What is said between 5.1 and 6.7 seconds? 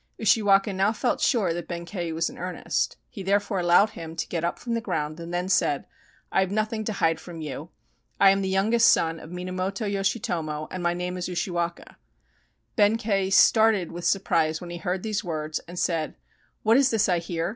and then said: "I have